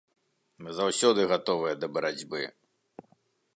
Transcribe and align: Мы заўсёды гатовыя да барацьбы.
Мы 0.63 0.69
заўсёды 0.79 1.27
гатовыя 1.33 1.73
да 1.83 1.89
барацьбы. 1.97 2.43